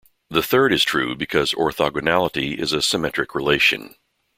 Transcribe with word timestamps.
The 0.31 0.41
third 0.41 0.73
is 0.73 0.83
true 0.83 1.13
because 1.13 1.53
orthogonality 1.53 2.57
is 2.57 2.73
a 2.73 2.81
symmetric 2.81 3.35
relation. 3.35 3.93